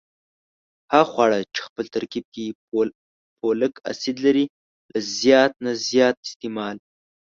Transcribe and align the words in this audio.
هغه 0.91 1.05
خواړه 1.11 1.37
چې 1.53 1.59
خپل 1.67 1.85
ترکیب 1.95 2.25
کې 2.33 2.45
فولک 3.39 3.73
اسید 3.91 4.17
لري 4.25 4.45
له 4.91 4.99
زیات 5.19 5.53
نه 5.65 5.71
زیات 5.87 6.15
استعمال 6.27 6.75